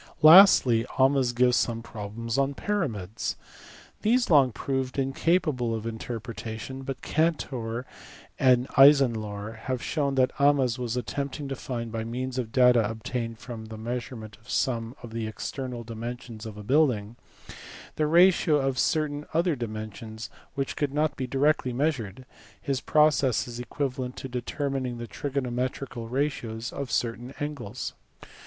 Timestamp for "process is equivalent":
22.81-24.15